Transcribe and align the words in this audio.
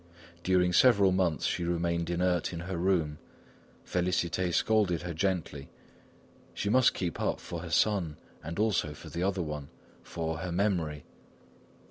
During 0.43 0.73
several 0.73 1.11
months 1.11 1.45
she 1.45 1.63
remained 1.63 2.09
inert 2.09 2.51
in 2.53 2.61
her 2.61 2.77
room. 2.77 3.19
Félicité 3.85 4.51
scolded 4.51 5.03
her 5.03 5.13
gently; 5.13 5.69
she 6.55 6.69
must 6.71 6.95
keep 6.95 7.19
up 7.21 7.39
for 7.39 7.59
her 7.59 7.69
son 7.69 8.17
and 8.43 8.57
also 8.57 8.95
for 8.95 9.11
the 9.11 9.21
other 9.21 9.43
one, 9.43 9.69
for 10.01 10.39
"her 10.39 10.51
memory." 10.51 11.05